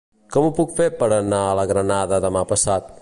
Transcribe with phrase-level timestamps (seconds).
[0.35, 2.91] Com ho puc fer per anar a la Granada demà passat?